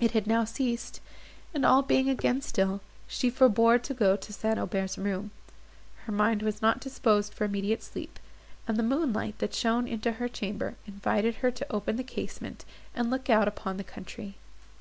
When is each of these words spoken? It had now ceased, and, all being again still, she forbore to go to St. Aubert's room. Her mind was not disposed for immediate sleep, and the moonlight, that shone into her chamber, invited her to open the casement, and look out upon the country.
It 0.00 0.10
had 0.10 0.26
now 0.26 0.42
ceased, 0.44 1.00
and, 1.54 1.64
all 1.64 1.80
being 1.80 2.08
again 2.08 2.40
still, 2.42 2.80
she 3.06 3.30
forbore 3.30 3.78
to 3.78 3.94
go 3.94 4.16
to 4.16 4.32
St. 4.32 4.58
Aubert's 4.58 4.98
room. 4.98 5.30
Her 6.04 6.10
mind 6.10 6.42
was 6.42 6.60
not 6.60 6.80
disposed 6.80 7.32
for 7.32 7.44
immediate 7.44 7.84
sleep, 7.84 8.18
and 8.66 8.76
the 8.76 8.82
moonlight, 8.82 9.38
that 9.38 9.54
shone 9.54 9.86
into 9.86 10.10
her 10.18 10.26
chamber, 10.26 10.74
invited 10.88 11.36
her 11.36 11.52
to 11.52 11.72
open 11.72 11.94
the 11.94 12.02
casement, 12.02 12.64
and 12.92 13.08
look 13.08 13.30
out 13.30 13.46
upon 13.46 13.76
the 13.76 13.84
country. 13.84 14.34